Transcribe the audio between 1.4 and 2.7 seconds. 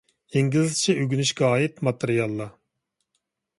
ئائىت ماتېرىياللار